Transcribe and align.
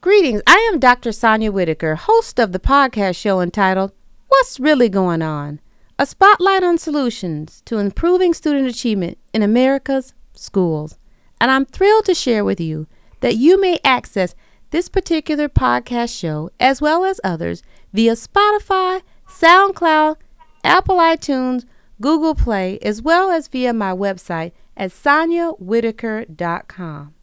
Greetings. 0.00 0.42
I 0.46 0.70
am 0.72 0.78
Dr. 0.78 1.10
Sonia 1.10 1.50
Whitaker, 1.50 1.96
host 1.96 2.38
of 2.38 2.52
the 2.52 2.60
podcast 2.60 3.16
show 3.16 3.40
entitled 3.40 3.90
What's 4.28 4.60
Really 4.60 4.88
Going 4.88 5.22
On? 5.22 5.58
A 5.98 6.06
spotlight 6.06 6.62
on 6.62 6.78
solutions 6.78 7.62
to 7.64 7.78
improving 7.78 8.32
student 8.32 8.68
achievement 8.68 9.18
in 9.34 9.42
America's 9.42 10.14
schools. 10.34 10.96
And 11.40 11.50
I'm 11.50 11.64
thrilled 11.64 12.04
to 12.04 12.14
share 12.14 12.44
with 12.44 12.60
you 12.60 12.86
that 13.22 13.38
you 13.38 13.60
may 13.60 13.80
access 13.82 14.36
this 14.70 14.88
particular 14.88 15.48
podcast 15.48 16.16
show, 16.16 16.50
as 16.60 16.80
well 16.80 17.04
as 17.04 17.20
others, 17.24 17.64
via 17.92 18.12
Spotify, 18.12 19.02
SoundCloud, 19.28 20.14
Apple 20.62 20.98
iTunes, 20.98 21.64
Google 22.00 22.36
Play, 22.36 22.78
as 22.82 23.02
well 23.02 23.32
as 23.32 23.48
via 23.48 23.72
my 23.72 23.90
website 23.90 24.52
at 24.76 24.92
soniawhitaker.com. 24.92 27.14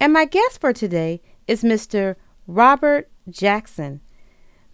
And 0.00 0.12
my 0.12 0.24
guest 0.24 0.60
for 0.60 0.72
today 0.72 1.20
is 1.48 1.64
Mr. 1.64 2.14
Robert 2.46 3.10
Jackson. 3.28 4.00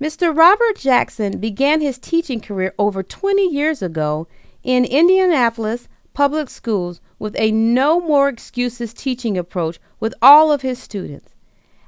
Mr. 0.00 0.36
Robert 0.36 0.76
Jackson 0.76 1.38
began 1.38 1.80
his 1.80 1.98
teaching 1.98 2.40
career 2.40 2.74
over 2.78 3.02
20 3.02 3.48
years 3.48 3.80
ago 3.80 4.26
in 4.62 4.84
Indianapolis 4.84 5.88
public 6.12 6.50
schools 6.50 7.00
with 7.18 7.34
a 7.38 7.50
no 7.52 8.00
more 8.00 8.28
excuses 8.28 8.92
teaching 8.92 9.38
approach 9.38 9.78
with 10.00 10.14
all 10.20 10.52
of 10.52 10.62
his 10.62 10.78
students. 10.78 11.34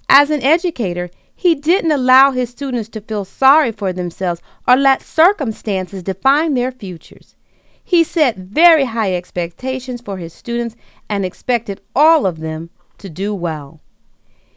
As 0.09 0.30
an 0.30 0.43
educator, 0.43 1.11
he 1.35 1.55
didn't 1.55 1.93
allow 1.93 2.30
his 2.30 2.51
students 2.51 2.89
to 2.91 3.01
feel 3.01 3.25
sorry 3.25 3.73
for 3.73 3.93
themselves 3.93 4.41
or 4.66 4.77
let 4.77 5.03
circumstances 5.03 6.03
define 6.03 6.55
their 6.55 6.73
futures. 6.73 7.37
He 7.85 8.03
set 8.03 8.37
very 8.37 8.87
high 8.87 9.15
expectations 9.15 10.01
for 10.01 10.16
his 10.16 10.33
students 10.33 10.77
and 11.09 11.25
expected 11.25 11.80
all 11.95 12.27
of 12.27 12.41
them 12.41 12.71
to 12.99 13.11
do 13.11 13.35
well. 13.35 13.80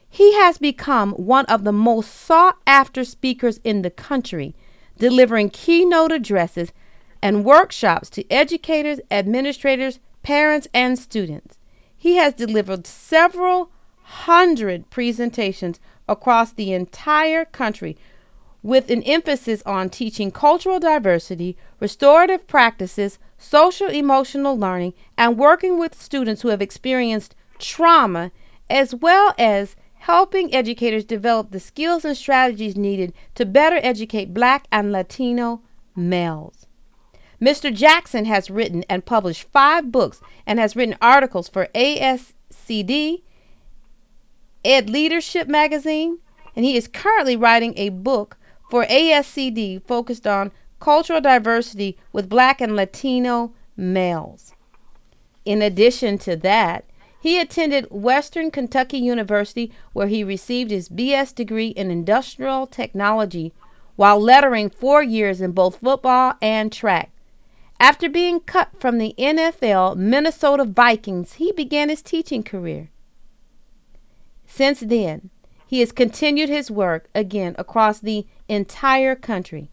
He 0.09 0.34
has 0.36 0.58
become 0.58 1.13
one 1.13 1.45
of 1.45 1.63
the 1.63 1.72
most 1.72 2.13
sought 2.13 2.58
after 2.66 3.03
speakers 3.03 3.59
in 3.64 3.84
the 3.84 3.92
country, 3.92 4.56
delivering 4.97 5.50
keynote 5.52 6.11
addresses 6.11 6.73
and 7.22 7.45
workshops 7.45 8.09
to 8.11 8.31
educators, 8.31 9.00
administrators, 9.11 10.00
parents, 10.23 10.67
and 10.73 10.97
students. 10.97 11.58
He 11.95 12.16
has 12.16 12.34
delivered 12.34 12.88
several 12.88 13.72
hundred 14.02 14.89
presentations 14.89 15.80
across 16.08 16.52
the 16.52 16.73
entire 16.73 17.45
country 17.45 17.97
with 18.64 18.89
an 18.89 19.03
emphasis 19.03 19.62
on 19.66 19.89
teaching 19.89 20.31
cultural 20.31 20.80
diversity, 20.80 21.56
restorative 21.80 22.47
practices, 22.47 23.19
social 23.38 23.88
emotional 23.88 24.58
learning, 24.58 24.94
and 25.17 25.38
working 25.38 25.80
with 25.80 26.02
students 26.02 26.41
who 26.41 26.50
have 26.50 26.62
experienced 26.62 27.36
trauma, 27.58 28.31
as 28.69 28.94
well 28.95 29.34
as 29.38 29.75
helping 30.10 30.52
educators 30.56 31.06
develop 31.06 31.52
the 31.52 31.60
skills 31.60 32.04
and 32.04 32.18
strategies 32.18 32.76
needed 32.76 33.14
to 33.36 33.46
better 33.46 33.80
educate 33.84 34.34
Black 34.34 34.66
and 34.72 34.92
Latino 34.92 35.62
males. 35.96 36.66
Mr. 37.40 37.72
Jackson 37.72 38.26
has 38.26 38.50
written 38.50 38.84
and 38.90 39.06
published 39.06 39.44
five 39.54 39.92
books 39.92 40.20
and 40.48 40.58
has 40.58 40.76
written 40.76 40.98
articles 41.00 41.48
for 41.48 41.68
ASCD, 41.76 43.22
Ed 44.66 44.90
Leadership 44.90 45.48
Magazine, 45.48 46.18
and 46.56 46.66
he 46.66 46.76
is 46.76 46.88
currently 46.88 47.36
writing 47.36 47.76
a 47.78 47.90
book 47.90 48.36
for 48.72 48.86
ASCD 48.86 49.80
focused 49.86 50.26
on 50.26 50.52
cultural 50.80 51.22
diversity 51.22 52.00
with 52.12 52.28
Black 52.28 52.62
and 52.62 52.76
Latino 52.76 53.54
males. 53.78 54.56
In 55.46 55.62
addition 55.62 56.18
to 56.18 56.36
that, 56.38 56.89
he 57.20 57.39
attended 57.39 57.88
Western 57.89 58.50
Kentucky 58.50 58.98
University, 58.98 59.72
where 59.94 60.08
he 60.08 60.23
received 60.23 60.72
his 60.72 60.89
BS 60.89 61.36
degree 61.36 61.70
in 61.70 61.92
industrial 61.92 62.66
technology 62.66 63.53
while 63.95 64.20
lettering 64.20 64.70
four 64.70 65.03
years 65.03 65.42
in 65.42 65.52
both 65.52 65.81
football 65.81 66.36
and 66.42 66.72
track. 66.72 67.12
After 67.80 68.09
being 68.09 68.40
cut 68.40 68.69
from 68.80 68.97
the 68.97 69.13
NFL 69.18 69.97
Minnesota 69.97 70.63
Vikings, 70.63 71.34
he 71.34 71.52
began 71.52 71.90
his 71.90 72.02
teaching 72.02 72.44
career. 72.44 72.90
Since 74.46 74.81
then, 74.81 75.30
he 75.68 75.81
has 75.81 75.91
continued 75.91 76.50
his 76.50 76.72
work 76.72 77.09
again 77.13 77.56
across 77.57 78.00
the 78.00 78.25
entire 78.47 79.16
country. 79.16 79.69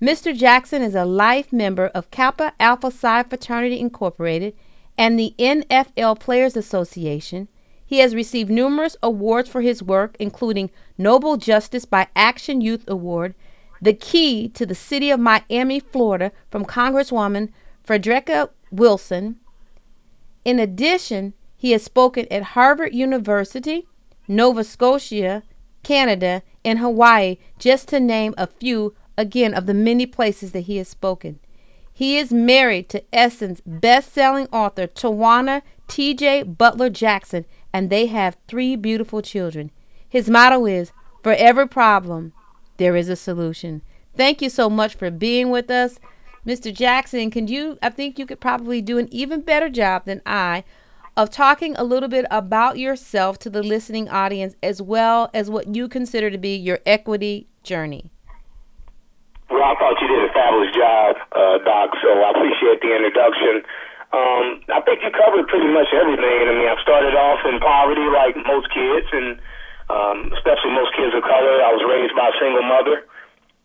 Mr. 0.00 0.36
Jackson 0.36 0.80
is 0.80 0.94
a 0.94 1.04
life 1.04 1.52
member 1.52 1.88
of 1.88 2.10
Kappa 2.10 2.52
Alpha 2.60 2.90
Psi 2.90 3.24
Fraternity 3.24 3.80
Incorporated 3.80 4.54
and 5.00 5.18
the 5.18 5.34
NFL 5.38 6.20
Players 6.20 6.58
Association. 6.58 7.48
He 7.86 8.00
has 8.00 8.14
received 8.14 8.50
numerous 8.50 8.98
awards 9.02 9.48
for 9.48 9.62
his 9.62 9.82
work, 9.82 10.14
including 10.20 10.70
Noble 10.98 11.38
Justice 11.38 11.86
by 11.86 12.08
Action 12.14 12.60
Youth 12.60 12.84
Award, 12.86 13.34
the 13.80 13.94
key 13.94 14.46
to 14.50 14.66
the 14.66 14.74
city 14.74 15.10
of 15.10 15.18
Miami, 15.18 15.80
Florida, 15.80 16.32
from 16.50 16.66
Congresswoman 16.66 17.48
Frederica 17.82 18.50
Wilson. 18.70 19.40
In 20.44 20.58
addition, 20.58 21.32
he 21.56 21.72
has 21.72 21.82
spoken 21.82 22.26
at 22.30 22.52
Harvard 22.52 22.94
University, 22.94 23.88
Nova 24.28 24.62
Scotia, 24.62 25.44
Canada, 25.82 26.42
and 26.62 26.78
Hawaii, 26.78 27.38
just 27.58 27.88
to 27.88 28.00
name 28.00 28.34
a 28.36 28.46
few 28.46 28.94
again 29.16 29.54
of 29.54 29.64
the 29.64 29.72
many 29.72 30.04
places 30.04 30.52
that 30.52 30.62
he 30.62 30.76
has 30.76 30.88
spoken. 30.88 31.40
He 32.00 32.16
is 32.16 32.32
married 32.32 32.88
to 32.88 33.04
Essence 33.12 33.60
best-selling 33.66 34.46
author 34.46 34.86
Tajuana 34.86 35.60
T.J. 35.86 36.44
Butler 36.44 36.88
Jackson, 36.88 37.44
and 37.74 37.90
they 37.90 38.06
have 38.06 38.38
three 38.48 38.74
beautiful 38.74 39.20
children. 39.20 39.70
His 40.08 40.30
motto 40.30 40.64
is, 40.64 40.92
"For 41.22 41.34
every 41.34 41.68
problem, 41.68 42.32
there 42.78 42.96
is 42.96 43.10
a 43.10 43.16
solution." 43.16 43.82
Thank 44.16 44.40
you 44.40 44.48
so 44.48 44.70
much 44.70 44.94
for 44.94 45.10
being 45.10 45.50
with 45.50 45.70
us, 45.70 46.00
Mr. 46.46 46.72
Jackson. 46.72 47.30
Can 47.30 47.48
you? 47.48 47.76
I 47.82 47.90
think 47.90 48.18
you 48.18 48.24
could 48.24 48.40
probably 48.40 48.80
do 48.80 48.96
an 48.96 49.08
even 49.10 49.42
better 49.42 49.68
job 49.68 50.06
than 50.06 50.22
I 50.24 50.64
of 51.18 51.28
talking 51.28 51.76
a 51.76 51.84
little 51.84 52.08
bit 52.08 52.24
about 52.30 52.78
yourself 52.78 53.38
to 53.40 53.50
the 53.50 53.62
listening 53.62 54.08
audience, 54.08 54.54
as 54.62 54.80
well 54.80 55.28
as 55.34 55.50
what 55.50 55.76
you 55.76 55.86
consider 55.86 56.30
to 56.30 56.38
be 56.38 56.56
your 56.56 56.78
equity 56.86 57.46
journey. 57.62 58.10
Well, 59.50 59.66
I 59.66 59.74
thought 59.74 59.98
you 59.98 60.06
did 60.06 60.22
a 60.22 60.30
fabulous 60.30 60.70
job, 60.70 61.18
uh, 61.34 61.58
Doc, 61.66 61.90
so 61.98 62.08
I 62.22 62.30
appreciate 62.30 62.78
the 62.78 62.90
introduction. 62.94 63.66
Um, 64.14 64.62
I 64.70 64.78
think 64.86 65.02
you 65.02 65.10
covered 65.10 65.50
pretty 65.50 65.66
much 65.74 65.90
everything. 65.90 66.38
I 66.46 66.54
mean, 66.54 66.70
I 66.70 66.78
started 66.86 67.18
off 67.18 67.42
in 67.50 67.58
poverty 67.58 68.06
like 68.14 68.38
most 68.46 68.70
kids, 68.70 69.10
and 69.10 69.42
um, 69.90 70.30
especially 70.38 70.70
most 70.70 70.94
kids 70.94 71.10
of 71.18 71.26
color. 71.26 71.66
I 71.66 71.70
was 71.74 71.82
raised 71.82 72.14
by 72.14 72.30
a 72.30 72.36
single 72.38 72.62
mother. 72.62 73.10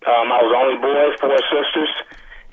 Um, 0.10 0.34
I 0.34 0.42
was 0.42 0.50
the 0.50 0.58
only 0.58 0.78
boy, 0.82 1.06
four 1.22 1.38
sisters, 1.54 1.94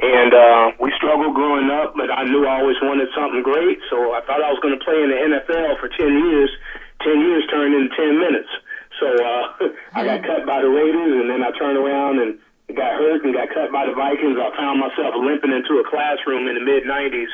and 0.04 0.32
uh, 0.36 0.64
we 0.76 0.92
struggled 1.00 1.32
growing 1.32 1.72
up, 1.72 1.96
but 1.96 2.12
I 2.12 2.28
knew 2.28 2.44
I 2.44 2.60
always 2.60 2.80
wanted 2.84 3.08
something 3.16 3.40
great, 3.40 3.80
so 3.88 4.12
I 4.12 4.20
thought 4.28 4.44
I 4.44 4.52
was 4.52 4.60
going 4.60 4.76
to 4.76 4.84
play 4.84 5.00
in 5.00 5.08
the 5.08 5.20
NFL 5.40 5.80
for 5.80 5.88
10 5.88 6.04
years. 6.04 6.52
10 7.00 7.16
years 7.16 7.48
turned 7.48 7.72
into 7.72 7.96
10 7.96 8.12
minutes. 8.20 8.52
So 9.00 9.08
uh, 9.08 9.44
I 9.96 10.04
got 10.04 10.20
cut 10.20 10.44
by 10.44 10.60
the 10.60 10.68
Raiders, 10.68 11.16
and 11.16 11.32
then 11.32 11.40
I 11.40 11.50
turned 11.56 11.80
around 11.80 12.20
and 12.20 12.36
got 12.70 12.94
hurt 12.94 13.24
and 13.24 13.34
got 13.34 13.48
cut 13.50 13.72
by 13.72 13.86
the 13.86 13.94
Vikings. 13.94 14.38
I 14.38 14.54
found 14.56 14.78
myself 14.78 15.14
limping 15.18 15.52
into 15.52 15.82
a 15.82 15.84
classroom 15.88 16.46
in 16.48 16.54
the 16.54 16.64
mid 16.64 16.84
90s 16.84 17.32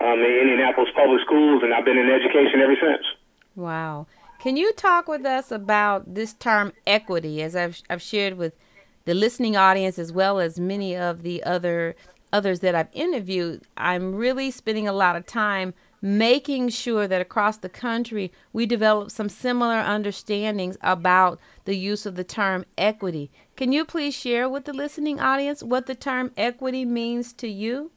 um, 0.00 0.18
in 0.20 0.32
Indianapolis 0.42 0.90
public 0.96 1.20
schools, 1.24 1.62
and 1.62 1.74
I've 1.74 1.84
been 1.84 1.98
in 1.98 2.10
education 2.10 2.60
ever 2.60 2.76
since. 2.80 3.04
Wow. 3.54 4.06
Can 4.40 4.56
you 4.56 4.72
talk 4.72 5.08
with 5.08 5.24
us 5.24 5.50
about 5.50 6.14
this 6.14 6.34
term 6.34 6.72
equity, 6.86 7.42
as 7.42 7.54
I've, 7.56 7.80
I've 7.88 8.02
shared 8.02 8.36
with 8.36 8.54
the 9.04 9.14
listening 9.14 9.56
audience 9.56 9.98
as 9.98 10.12
well 10.12 10.40
as 10.40 10.58
many 10.58 10.96
of 10.96 11.22
the 11.22 11.42
other 11.44 11.94
others 12.32 12.60
that 12.60 12.74
I've 12.74 12.92
interviewed? 12.92 13.62
I'm 13.76 14.14
really 14.14 14.50
spending 14.50 14.88
a 14.88 14.92
lot 14.92 15.16
of 15.16 15.24
time 15.24 15.72
making 16.02 16.68
sure 16.68 17.08
that 17.08 17.22
across 17.22 17.56
the 17.56 17.68
country 17.70 18.30
we 18.52 18.66
develop 18.66 19.10
some 19.10 19.30
similar 19.30 19.76
understandings 19.76 20.76
about 20.82 21.40
the 21.64 21.76
use 21.76 22.06
of 22.06 22.14
the 22.14 22.24
term 22.24 22.64
equity. 22.76 23.30
Can 23.56 23.72
you 23.72 23.84
please 23.84 24.14
share 24.14 24.48
with 24.48 24.64
the 24.64 24.72
listening 24.72 25.20
audience 25.20 25.62
what 25.62 25.86
the 25.86 25.94
term 25.94 26.32
equity 26.36 26.84
means 26.84 27.32
to 27.34 27.48
you? 27.48 27.90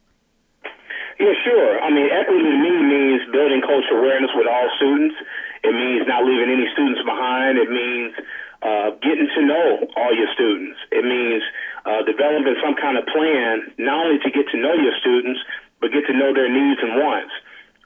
Yeah, 1.19 1.33
sure. 1.43 1.81
I 1.81 1.89
mean, 1.89 2.07
equity 2.13 2.43
to 2.45 2.57
me 2.61 2.73
means 2.83 3.21
building 3.31 3.61
cultural 3.61 3.99
awareness 3.99 4.31
with 4.35 4.47
all 4.47 4.69
students. 4.77 5.15
It 5.63 5.73
means 5.73 6.07
not 6.07 6.23
leaving 6.23 6.53
any 6.53 6.69
students 6.73 7.01
behind. 7.01 7.57
It 7.57 7.69
means 7.73 8.13
uh, 8.61 8.89
getting 9.01 9.27
to 9.27 9.41
know 9.45 9.87
all 9.97 10.13
your 10.13 10.29
students. 10.37 10.77
It 10.91 11.03
means 11.03 11.41
uh, 11.85 12.05
developing 12.05 12.55
some 12.61 12.77
kind 12.77 12.97
of 12.97 13.05
plan, 13.09 13.73
not 13.81 14.05
only 14.05 14.19
to 14.21 14.29
get 14.29 14.45
to 14.53 14.57
know 14.61 14.77
your 14.77 14.93
students, 15.01 15.41
but 15.81 15.91
get 15.91 16.05
to 16.05 16.13
know 16.13 16.33
their 16.33 16.49
needs 16.49 16.79
and 16.85 17.01
wants 17.01 17.33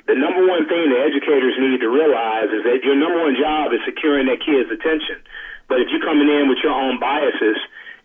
the 0.07 0.19
number 0.19 0.43
one 0.43 0.65
thing 0.65 0.89
that 0.89 1.07
educators 1.07 1.55
need 1.55 1.79
to 1.79 1.89
realize 1.89 2.49
is 2.49 2.65
that 2.65 2.81
your 2.83 2.99
number 2.99 3.21
one 3.21 3.37
job 3.37 3.71
is 3.71 3.79
securing 3.85 4.27
that 4.27 4.41
kid's 4.41 4.67
attention. 4.67 5.21
But 5.71 5.79
if 5.79 5.87
you're 5.87 6.03
coming 6.03 6.27
in 6.27 6.51
with 6.51 6.59
your 6.59 6.75
own 6.75 6.99
biases 6.99 7.55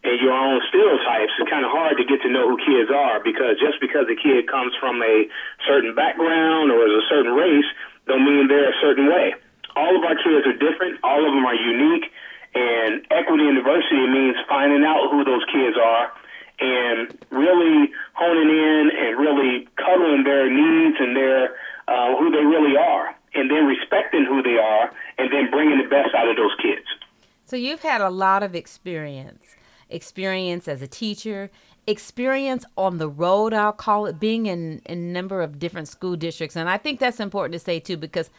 and 0.06 0.14
your 0.22 0.30
own 0.30 0.62
stereotypes, 0.70 1.34
it's 1.34 1.50
kind 1.50 1.66
of 1.66 1.74
hard 1.74 1.98
to 1.98 2.06
get 2.06 2.22
to 2.22 2.30
know 2.30 2.46
who 2.46 2.54
kids 2.62 2.94
are 2.94 3.18
because 3.18 3.58
just 3.58 3.82
because 3.82 4.06
a 4.06 4.14
kid 4.14 4.46
comes 4.46 4.70
from 4.78 5.02
a 5.02 5.26
certain 5.66 5.90
background 5.90 6.70
or 6.70 6.86
is 6.86 6.94
a 6.94 7.06
certain 7.10 7.34
race 7.34 7.66
don't 8.06 8.22
mean 8.22 8.46
they're 8.46 8.70
a 8.70 8.80
certain 8.80 9.10
way. 9.10 9.34
All 9.74 9.98
of 9.98 10.02
our 10.06 10.14
kids 10.14 10.46
are 10.46 10.54
different. 10.54 11.02
All 11.02 11.26
of 11.26 11.34
them 11.34 11.44
are 11.44 11.58
unique. 11.58 12.06
And 12.54 13.04
equity 13.10 13.50
and 13.50 13.58
diversity 13.58 14.06
means 14.06 14.38
finding 14.48 14.86
out 14.86 15.10
who 15.10 15.26
those 15.26 15.42
kids 15.50 15.76
are 15.76 16.14
and 16.58 17.12
really 17.34 17.92
honing 18.14 18.48
in 18.48 18.90
and 18.94 19.18
really 19.18 19.68
covering 19.76 20.24
their 20.24 20.48
needs 20.48 20.96
and 21.02 21.14
their 21.14 21.58
uh, 21.88 22.16
who 22.16 22.30
they 22.30 22.42
really 22.42 22.76
are, 22.76 23.14
and 23.34 23.50
then 23.50 23.66
respecting 23.66 24.24
who 24.24 24.42
they 24.42 24.56
are, 24.56 24.90
and 25.18 25.30
then 25.30 25.50
bringing 25.50 25.78
the 25.78 25.88
best 25.88 26.14
out 26.14 26.26
of 26.26 26.36
those 26.36 26.54
kids. 26.62 26.86
So 27.46 27.54
you've 27.54 27.82
had 27.82 28.00
a 28.00 28.10
lot 28.10 28.42
of 28.42 28.56
experience, 28.56 29.54
experience 29.88 30.66
as 30.66 30.82
a 30.82 30.88
teacher, 30.88 31.48
experience 31.86 32.64
on 32.76 32.98
the 32.98 33.08
road. 33.08 33.54
I'll 33.54 33.72
call 33.72 34.06
it 34.06 34.18
being 34.18 34.46
in, 34.46 34.82
a 34.88 34.96
number 34.96 35.40
of 35.40 35.60
different 35.60 35.86
school 35.86 36.16
districts, 36.16 36.56
and 36.56 36.68
I 36.68 36.76
think 36.76 36.98
that's 36.98 37.20
important 37.20 37.52
to 37.52 37.60
say 37.60 37.78
too 37.78 37.96
because 37.96 38.30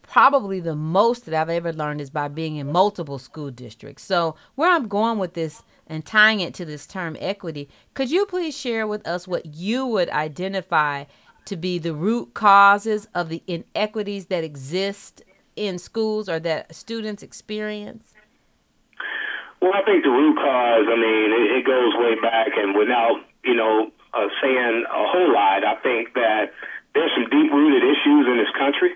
probably 0.00 0.60
the 0.60 0.74
most 0.74 1.26
that 1.26 1.34
I've 1.34 1.50
ever 1.50 1.74
learned 1.74 2.00
is 2.00 2.08
by 2.08 2.28
being 2.28 2.56
in 2.56 2.72
multiple 2.72 3.18
school 3.18 3.50
districts. 3.50 4.02
So, 4.02 4.34
where 4.54 4.70
I'm 4.70 4.88
going 4.88 5.18
with 5.18 5.34
this 5.34 5.62
and 5.86 6.02
tying 6.06 6.40
it 6.40 6.54
to 6.54 6.64
this 6.64 6.86
term 6.86 7.18
equity, 7.20 7.68
could 7.92 8.10
you 8.10 8.24
please 8.24 8.56
share 8.56 8.86
with 8.86 9.06
us 9.06 9.28
what 9.28 9.54
you 9.54 9.84
would 9.84 10.08
identify 10.08 11.04
to 11.44 11.56
be 11.56 11.78
the 11.78 11.92
root 11.92 12.32
causes 12.32 13.08
of 13.14 13.28
the 13.28 13.42
inequities 13.46 14.26
that 14.26 14.42
exist 14.42 15.22
in 15.54 15.78
schools 15.78 16.30
or 16.30 16.40
that 16.40 16.74
students 16.74 17.22
experience? 17.22 18.13
Well, 19.64 19.72
I 19.72 19.80
think 19.88 20.04
the 20.04 20.12
root 20.12 20.36
cause, 20.36 20.84
I 20.84 20.96
mean, 21.00 21.28
it, 21.32 21.46
it 21.56 21.64
goes 21.64 21.96
way 21.96 22.20
back, 22.20 22.52
and 22.52 22.76
without, 22.76 23.24
you 23.48 23.56
know, 23.56 23.88
uh, 24.12 24.28
saying 24.44 24.84
a 24.84 25.04
whole 25.08 25.32
lot, 25.32 25.64
I 25.64 25.80
think 25.80 26.12
that 26.20 26.52
there's 26.92 27.08
some 27.16 27.32
deep 27.32 27.48
rooted 27.48 27.80
issues 27.80 28.28
in 28.28 28.36
this 28.36 28.52
country 28.60 28.92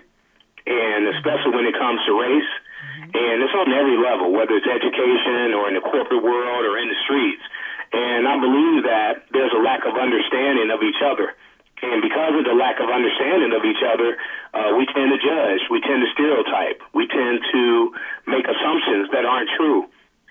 and 0.69 1.09
especially 1.17 1.57
when 1.57 1.65
it 1.65 1.73
comes 1.73 1.97
to 2.05 2.13
race. 2.13 2.51
Mm-hmm. 2.53 3.17
And 3.17 3.35
it's 3.41 3.55
on 3.57 3.73
every 3.73 3.97
level, 3.97 4.29
whether 4.29 4.53
it's 4.53 4.69
education 4.69 5.57
or 5.57 5.67
in 5.67 5.75
the 5.75 5.83
corporate 5.83 6.21
world 6.21 6.63
or 6.63 6.77
in 6.77 6.87
the 6.87 6.99
streets. 7.09 7.41
And 7.89 8.29
I 8.29 8.37
believe 8.37 8.85
that 8.85 9.25
there's 9.33 9.51
a 9.57 9.61
lack 9.65 9.81
of 9.89 9.97
understanding 9.97 10.69
of 10.69 10.85
each 10.85 11.01
other. 11.01 11.33
And 11.81 12.03
because 12.05 12.37
of 12.37 12.45
the 12.45 12.53
lack 12.53 12.77
of 12.77 12.91
understanding 12.91 13.55
of 13.55 13.65
each 13.65 13.81
other, 13.81 14.19
uh, 14.53 14.77
we 14.77 14.85
tend 14.85 15.09
to 15.09 15.17
judge, 15.17 15.63
we 15.71 15.81
tend 15.81 16.03
to 16.05 16.09
stereotype, 16.13 16.83
we 16.93 17.07
tend 17.07 17.39
to 17.55 17.95
make 18.27 18.45
assumptions 18.45 19.09
that 19.15 19.25
aren't 19.25 19.49
true. 19.57 19.89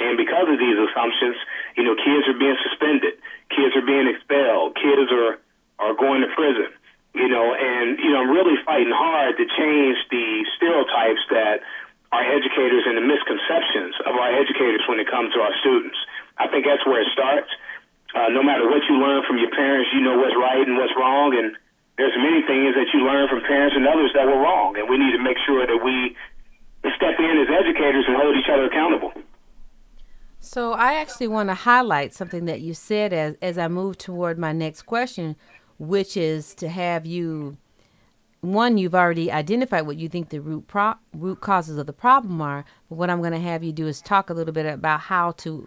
And 0.09 0.17
because 0.17 0.49
of 0.49 0.57
these 0.57 0.79
assumptions, 0.81 1.37
you 1.77 1.85
know, 1.85 1.95
kids 1.95 2.25
are 2.27 2.39
being 2.41 2.57
suspended, 2.65 3.21
kids 3.53 3.77
are 3.77 3.85
being 3.85 4.09
expelled, 4.09 4.75
kids 4.81 5.13
are, 5.13 5.37
are 5.79 5.95
going 5.95 6.25
to 6.25 6.31
prison 6.33 6.73
you 7.19 7.29
know, 7.29 7.51
and 7.51 7.99
you 7.99 8.15
know, 8.15 8.23
I'm 8.23 8.31
really 8.31 8.55
fighting 8.63 8.95
hard 8.95 9.37
to 9.43 9.45
change 9.59 9.97
the 10.07 10.47
stereotypes 10.55 11.25
that 11.35 11.67
our 12.13 12.25
educators 12.25 12.87
and 12.87 12.97
the 12.97 13.05
misconceptions 13.05 13.99
of 14.07 14.17
our 14.17 14.33
educators 14.33 14.81
when 14.89 15.03
it 15.03 15.11
comes 15.11 15.35
to 15.35 15.41
our 15.41 15.53
students. 15.61 15.97
I 16.39 16.49
think 16.49 16.65
that's 16.65 16.85
where 16.87 17.03
it 17.03 17.11
starts. 17.13 17.51
Uh, 18.15 18.33
no 18.33 18.41
matter 18.41 18.65
what 18.65 18.81
you 18.89 18.97
learn 18.97 19.27
from 19.29 19.37
your 19.37 19.53
parents, 19.53 19.91
you 19.93 20.01
know 20.01 20.17
what's 20.17 20.37
right 20.39 20.65
and 20.65 20.79
what's 20.81 20.95
wrong, 20.97 21.37
and 21.37 21.53
there's 22.01 22.17
many 22.17 22.41
things 22.47 22.73
that 22.79 22.89
you 22.95 23.05
learn 23.05 23.29
from 23.29 23.45
parents 23.45 23.77
and 23.77 23.85
others 23.85 24.15
that 24.15 24.25
were 24.25 24.41
wrong, 24.41 24.79
and 24.79 24.89
we 24.89 24.97
need 24.97 25.13
to 25.13 25.21
make 25.21 25.37
sure 25.45 25.67
that 25.67 25.81
we 25.83 26.17
step 26.97 27.21
in 27.21 27.35
as 27.45 27.51
educators 27.53 28.07
and 28.09 28.17
hold 28.17 28.33
each 28.39 28.49
other 28.49 28.71
accountable. 28.71 29.13
So 30.41 30.73
I 30.73 30.95
actually 30.95 31.29
want 31.29 31.49
to 31.49 31.55
highlight 31.55 32.15
something 32.15 32.45
that 32.47 32.61
you 32.61 32.75
said 32.75 33.13
as 33.13 33.37
as 33.43 33.59
I 33.59 33.69
move 33.69 33.99
toward 33.99 34.39
my 34.39 34.53
next 34.53 34.83
question, 34.83 35.37
which 35.79 36.17
is 36.17 36.55
to 36.57 36.69
have 36.69 37.07
you 37.07 37.57
one 38.41 38.79
you've 38.79 38.95
already 38.95 39.33
identified 39.33 39.87
what 39.87 39.97
you 39.97 40.09
think 40.09 40.29
the 40.29 40.41
root 40.41 40.67
pro- 40.69 40.95
root 41.13 41.41
causes 41.41 41.77
of 41.77 41.87
the 41.87 41.93
problem 41.93 42.41
are 42.41 42.65
but 42.89 42.95
what 42.95 43.11
i'm 43.11 43.19
going 43.19 43.33
to 43.33 43.41
have 43.41 43.65
you 43.65 43.73
do 43.73 43.89
is 43.89 44.01
talk 44.01 44.31
a 44.31 44.33
little 44.33 44.55
bit 44.55 44.65
about 44.65 45.01
how 45.01 45.33
to 45.33 45.67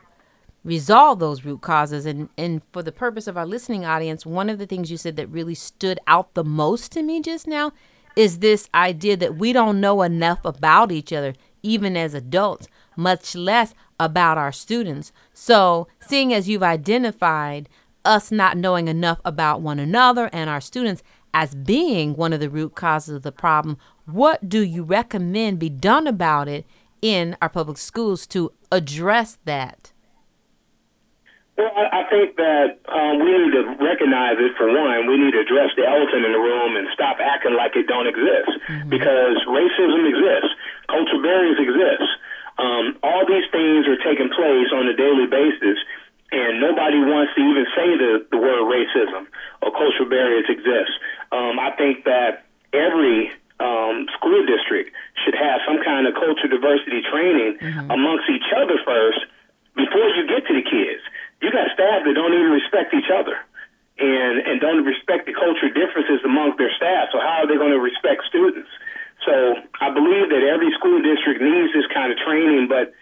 resolve 0.63 1.19
those 1.19 1.43
root 1.43 1.61
causes. 1.61 2.05
And 2.05 2.29
and 2.37 2.61
for 2.71 2.83
the 2.83 2.91
purpose 2.91 3.27
of 3.27 3.37
our 3.37 3.45
listening 3.45 3.85
audience 3.85 4.25
one 4.25 4.49
of 4.49 4.59
the 4.59 4.65
things 4.65 4.91
you 4.91 4.97
said 4.97 5.15
that 5.17 5.27
really 5.27 5.55
stood 5.55 5.99
out 6.07 6.33
the 6.33 6.43
most 6.43 6.91
to 6.93 7.01
me 7.01 7.21
just 7.21 7.47
now 7.47 7.71
is 8.15 8.39
this 8.39 8.69
idea 8.75 9.15
that 9.17 9.37
we 9.37 9.53
don't 9.53 9.79
know 9.79 10.01
enough 10.01 10.43
about 10.43 10.91
each 10.91 11.11
other 11.11 11.33
even 11.63 11.97
as 11.97 12.13
adults 12.13 12.67
much 12.95 13.35
less 13.35 13.73
about 14.01 14.37
our 14.37 14.51
students 14.51 15.11
so 15.33 15.87
seeing 15.99 16.33
as 16.33 16.49
you've 16.49 16.63
identified 16.63 17.69
us 18.03 18.31
not 18.31 18.57
knowing 18.57 18.87
enough 18.87 19.19
about 19.23 19.61
one 19.61 19.79
another 19.79 20.29
and 20.33 20.49
our 20.49 20.61
students 20.61 21.03
as 21.33 21.55
being 21.55 22.15
one 22.15 22.33
of 22.33 22.39
the 22.39 22.49
root 22.49 22.75
causes 22.75 23.15
of 23.15 23.23
the 23.23 23.31
problem, 23.31 23.77
what 24.05 24.49
do 24.49 24.61
you 24.61 24.83
recommend 24.83 25.59
be 25.59 25.69
done 25.69 26.07
about 26.07 26.47
it 26.47 26.65
in 27.01 27.37
our 27.41 27.49
public 27.49 27.77
schools 27.77 28.27
to 28.27 28.51
address 28.71 29.37
that? 29.45 29.91
Well, 31.57 31.71
I 31.71 32.03
think 32.09 32.35
that 32.37 32.79
um, 32.89 33.19
we 33.21 33.37
need 33.37 33.53
to 33.53 33.63
recognize 33.79 34.39
it 34.39 34.57
for 34.57 34.65
one. 34.65 35.05
We 35.05 35.17
need 35.17 35.31
to 35.37 35.41
address 35.45 35.69
the 35.77 35.85
elephant 35.85 36.25
in 36.25 36.31
the 36.31 36.41
room 36.41 36.75
and 36.75 36.87
stop 36.93 37.17
acting 37.21 37.53
like 37.53 37.75
it 37.75 37.85
don't 37.87 38.07
exist 38.07 38.49
mm-hmm. 38.65 38.89
because 38.89 39.37
racism 39.45 40.09
exists, 40.09 40.51
cultural 40.89 41.21
barriers 41.21 41.59
exist. 41.61 42.09
Um, 42.61 43.01
all 43.01 43.25
these 43.25 43.49
things 43.49 43.89
are 43.89 43.97
taking 44.05 44.29
place 44.29 44.69
on 44.69 44.85
a 44.85 44.93
daily 44.93 45.25
basis, 45.25 45.81
and 46.29 46.61
nobody 46.61 47.01
wants 47.01 47.33
to 47.33 47.41
even 47.41 47.65
say 47.73 47.89
the, 47.97 48.11
the 48.29 48.37
word 48.37 48.69
racism 48.69 49.25
or 49.65 49.73
cultural 49.73 50.07
barriers 50.07 50.45
exist. 50.45 50.93
Um, 51.33 51.57
I 51.57 51.73
think 51.73 52.05
that 52.05 52.45
every 52.71 53.33
um, 53.57 54.05
school 54.13 54.45
district 54.45 54.93
should 55.25 55.33
have 55.33 55.65
some 55.65 55.81
kind 55.81 56.05
of 56.05 56.13
cultural 56.13 56.53
diversity 56.53 57.01
training 57.09 57.57
mm-hmm. 57.57 57.89
amongst 57.89 58.29
each 58.29 58.49
other 58.53 58.77
first 58.85 59.25
before 59.73 60.07
you 60.13 60.29
get 60.29 60.45
to 60.45 60.53
the 60.53 60.65
kids. 60.65 61.01
You 61.41 61.49
got 61.49 61.73
staff 61.73 62.05
that 62.05 62.13
don't 62.13 62.33
even 62.33 62.53
respect 62.53 62.93
each 62.93 63.09
other 63.09 63.41
and, 63.97 64.37
and 64.45 64.61
don't 64.61 64.85
respect 64.85 65.25
the 65.25 65.33
cultural 65.33 65.73
differences 65.73 66.21
amongst 66.25 66.57
their 66.57 66.73
staff. 66.77 67.09
So 67.13 67.17
how 67.21 67.45
are 67.45 67.47
they 67.47 67.57
going 67.57 67.73
to 67.73 67.81
respect 67.81 68.25
students? 68.29 68.69
So 69.25 69.55
I 69.79 69.93
believe 69.93 70.29
that 70.33 70.41
every 70.41 70.73
school 70.73 71.01
district 71.01 71.41
needs 71.41 71.73
this 71.73 71.85
kind 71.93 72.11
of 72.11 72.17
training, 72.17 72.67
but 72.67 72.93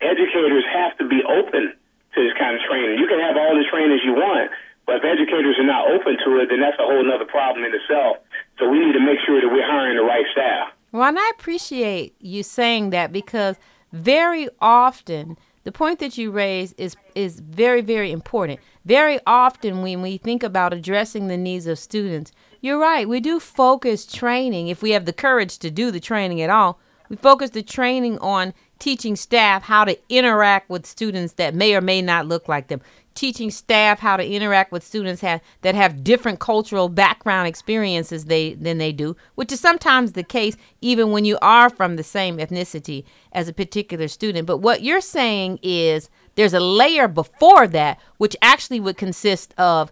educators 0.00 0.64
have 0.72 0.96
to 0.98 1.06
be 1.06 1.20
open 1.24 1.76
to 2.14 2.18
this 2.18 2.32
kind 2.38 2.56
of 2.56 2.62
training. 2.64 2.98
You 2.98 3.06
can 3.06 3.20
have 3.20 3.36
all 3.36 3.52
the 3.52 3.66
trainers 3.68 4.00
you 4.04 4.14
want, 4.16 4.50
but 4.86 4.96
if 4.96 5.04
educators 5.04 5.60
are 5.60 5.68
not 5.68 5.90
open 5.90 6.16
to 6.24 6.40
it, 6.40 6.48
then 6.48 6.60
that's 6.60 6.78
a 6.80 6.86
whole 6.86 7.04
other 7.12 7.28
problem 7.28 7.64
in 7.64 7.72
itself. 7.74 8.16
So 8.58 8.68
we 8.68 8.80
need 8.80 8.96
to 8.96 9.04
make 9.04 9.20
sure 9.26 9.40
that 9.40 9.48
we're 9.48 9.66
hiring 9.66 9.96
the 9.96 10.04
right 10.04 10.24
staff. 10.32 10.72
Well, 10.92 11.04
and 11.04 11.18
I 11.18 11.30
appreciate 11.36 12.14
you 12.20 12.42
saying 12.42 12.90
that 12.90 13.12
because 13.12 13.56
very 13.92 14.48
often 14.60 15.36
the 15.64 15.72
point 15.72 15.98
that 15.98 16.16
you 16.16 16.30
raise 16.30 16.72
is 16.74 16.96
is 17.14 17.40
very 17.40 17.82
very 17.82 18.10
important. 18.10 18.60
Very 18.86 19.20
often 19.26 19.82
when 19.82 20.00
we 20.00 20.16
think 20.16 20.42
about 20.42 20.72
addressing 20.72 21.28
the 21.28 21.36
needs 21.36 21.66
of 21.66 21.78
students, 21.78 22.32
you're 22.60 22.78
right. 22.78 23.08
We 23.08 23.20
do 23.20 23.40
focus 23.40 24.06
training 24.06 24.68
if 24.68 24.82
we 24.82 24.90
have 24.90 25.04
the 25.04 25.12
courage 25.12 25.58
to 25.58 25.70
do 25.70 25.90
the 25.90 26.00
training 26.00 26.40
at 26.40 26.50
all. 26.50 26.78
We 27.08 27.16
focus 27.16 27.50
the 27.50 27.62
training 27.62 28.18
on 28.18 28.52
teaching 28.78 29.16
staff 29.16 29.62
how 29.62 29.84
to 29.84 29.98
interact 30.08 30.70
with 30.70 30.86
students 30.86 31.34
that 31.34 31.54
may 31.54 31.74
or 31.74 31.80
may 31.80 32.02
not 32.02 32.26
look 32.26 32.48
like 32.48 32.68
them 32.68 32.80
teaching 33.18 33.50
staff 33.50 33.98
how 33.98 34.16
to 34.16 34.24
interact 34.24 34.70
with 34.70 34.86
students 34.86 35.20
have, 35.20 35.40
that 35.62 35.74
have 35.74 36.04
different 36.04 36.38
cultural 36.38 36.88
background 36.88 37.48
experiences 37.48 38.26
they 38.26 38.54
than 38.54 38.78
they 38.78 38.92
do 38.92 39.16
which 39.34 39.50
is 39.50 39.58
sometimes 39.58 40.12
the 40.12 40.22
case 40.22 40.56
even 40.80 41.10
when 41.10 41.24
you 41.24 41.36
are 41.42 41.68
from 41.68 41.96
the 41.96 42.04
same 42.04 42.38
ethnicity 42.38 43.02
as 43.32 43.48
a 43.48 43.52
particular 43.52 44.06
student 44.06 44.46
but 44.46 44.58
what 44.58 44.82
you're 44.82 45.00
saying 45.00 45.58
is 45.64 46.08
there's 46.36 46.54
a 46.54 46.60
layer 46.60 47.08
before 47.08 47.66
that 47.66 47.98
which 48.18 48.36
actually 48.40 48.78
would 48.78 48.96
consist 48.96 49.52
of 49.58 49.90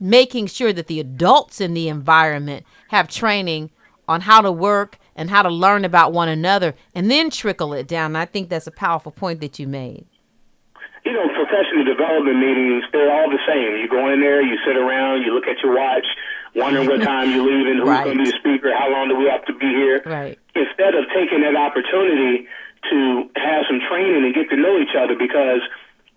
making 0.00 0.46
sure 0.46 0.72
that 0.72 0.86
the 0.86 1.00
adults 1.00 1.60
in 1.60 1.74
the 1.74 1.88
environment 1.88 2.64
have 2.88 3.08
training 3.08 3.70
on 4.08 4.22
how 4.22 4.40
to 4.40 4.52
work 4.52 4.98
and 5.16 5.30
how 5.30 5.42
to 5.42 5.48
learn 5.48 5.84
about 5.84 6.12
one 6.12 6.28
another 6.28 6.74
and 6.94 7.10
then 7.10 7.30
trickle 7.30 7.72
it 7.72 7.86
down. 7.86 8.12
And 8.12 8.18
I 8.18 8.26
think 8.26 8.48
that's 8.48 8.66
a 8.66 8.72
powerful 8.72 9.12
point 9.12 9.40
that 9.40 9.58
you 9.58 9.66
made. 9.66 10.06
You 11.04 11.12
know, 11.12 11.28
professional 11.28 11.84
development 11.84 12.38
meetings, 12.38 12.84
they're 12.92 13.12
all 13.12 13.30
the 13.30 13.40
same. 13.46 13.76
You 13.76 13.88
go 13.88 14.08
in 14.12 14.20
there, 14.20 14.42
you 14.42 14.56
sit 14.66 14.76
around, 14.76 15.22
you 15.22 15.34
look 15.34 15.46
at 15.46 15.60
your 15.62 15.76
watch, 15.76 16.06
wondering 16.54 16.88
what 16.88 17.02
time 17.04 17.30
you're 17.30 17.44
leaving, 17.44 17.78
who's 17.78 17.88
right. 17.88 18.04
going 18.04 18.18
to 18.18 18.24
be 18.24 18.30
the 18.30 18.38
speaker, 18.38 18.72
how 18.76 18.90
long 18.90 19.08
do 19.08 19.16
we 19.16 19.28
have 19.28 19.44
to 19.46 19.54
be 19.54 19.68
here. 19.68 20.02
Right. 20.04 20.38
Instead 20.54 20.94
of 20.94 21.04
taking 21.14 21.42
that 21.42 21.56
opportunity 21.56 22.48
to 22.90 23.28
have 23.36 23.64
some 23.68 23.80
training 23.88 24.24
and 24.24 24.34
get 24.34 24.48
to 24.50 24.56
know 24.56 24.78
each 24.80 24.96
other 24.96 25.14
because 25.16 25.60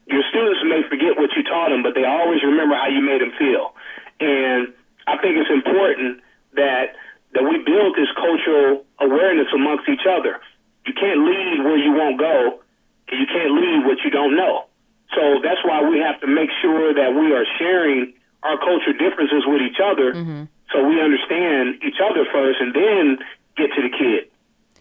your 0.07 0.23
students 0.31 0.63
may 0.63 0.81
forget 0.87 1.19
what 1.19 1.29
you 1.35 1.43
taught 1.43 1.69
them, 1.69 1.83
but 1.83 1.93
they 1.93 2.03
always 2.03 2.43
remember 2.43 2.75
how 2.75 2.87
you 2.87 3.01
made 3.03 3.21
them 3.21 3.31
feel. 3.37 3.75
And 4.19 4.73
I 5.05 5.19
think 5.19 5.37
it's 5.37 5.51
important 5.51 6.23
that 6.55 6.95
that 7.35 7.43
we 7.43 7.59
build 7.59 7.93
this 7.93 8.07
cultural 8.15 8.87
awareness 8.99 9.51
amongst 9.53 9.87
each 9.89 10.07
other. 10.07 10.39
You 10.87 10.93
can't 10.95 11.27
lead 11.27 11.59
where 11.59 11.77
you 11.77 11.91
won't 11.91 12.17
go, 12.17 12.63
and 13.11 13.19
you 13.19 13.27
can't 13.27 13.51
lead 13.51 13.85
what 13.85 13.99
you 14.03 14.09
don't 14.09 14.35
know. 14.35 14.65
So 15.13 15.43
that's 15.43 15.59
why 15.63 15.83
we 15.83 15.99
have 15.99 16.19
to 16.21 16.27
make 16.27 16.49
sure 16.61 16.93
that 16.95 17.11
we 17.13 17.35
are 17.35 17.45
sharing 17.59 18.13
our 18.43 18.57
cultural 18.57 18.95
differences 18.95 19.43
with 19.47 19.61
each 19.61 19.79
other 19.83 20.13
mm-hmm. 20.13 20.43
so 20.71 20.87
we 20.87 21.01
understand 21.01 21.83
each 21.83 21.99
other 21.99 22.23
first 22.31 22.59
and 22.61 22.73
then 22.73 23.17
get 23.55 23.71
to 23.75 23.81
the 23.81 23.91
kid. 23.91 24.31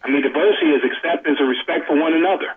I 0.03 0.09
mean, 0.09 0.21
diversity 0.21 0.71
is 0.71 0.83
acceptance 0.83 1.37
and 1.39 1.49
respect 1.49 1.87
for 1.87 1.99
one 1.99 2.13
another. 2.13 2.55